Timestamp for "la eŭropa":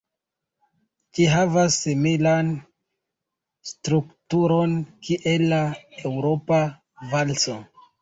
5.55-6.63